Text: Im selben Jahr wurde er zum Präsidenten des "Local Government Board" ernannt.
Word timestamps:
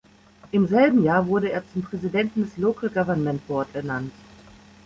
Im 0.51 0.65
selben 0.65 1.03
Jahr 1.03 1.27
wurde 1.27 1.51
er 1.51 1.63
zum 1.71 1.83
Präsidenten 1.83 2.41
des 2.41 2.57
"Local 2.57 2.89
Government 2.89 3.45
Board" 3.47 3.67
ernannt. 3.73 4.11